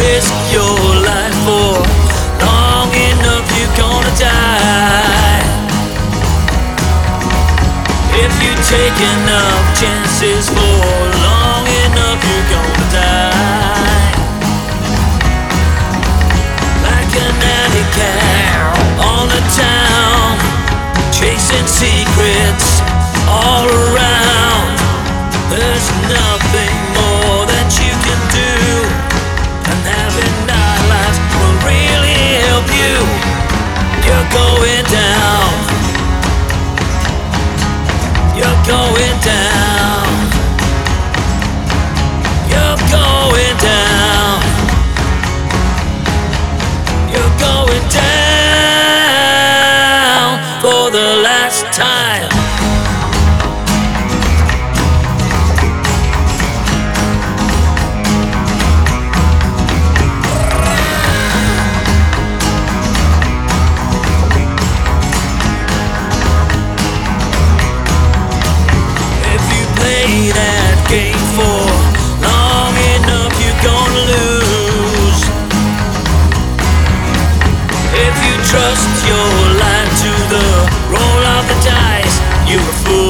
[0.00, 1.76] risk your life for
[2.44, 5.44] long enough, you're gonna die.
[8.24, 10.79] If you take enough chances for
[34.50, 35.50] going down.
[38.36, 40.06] You're going down.
[42.50, 44.40] You're going down.
[47.12, 48.40] You're going down
[50.62, 52.39] for the last time.
[78.70, 79.16] trust your
[79.58, 80.46] line to the
[80.92, 82.20] roll of the dice.
[82.48, 83.09] You're a fool.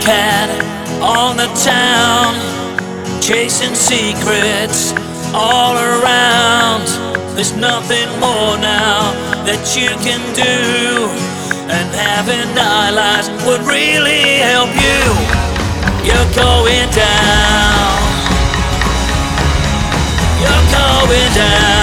[0.00, 0.48] cat
[1.02, 2.34] on the town,
[3.22, 4.92] chasing secrets
[5.34, 6.86] all around.
[7.34, 9.12] There's nothing more now
[9.46, 11.08] that you can do,
[11.70, 15.02] and having allies would really help you.
[16.04, 17.98] You're going down.
[20.40, 21.77] You're going down.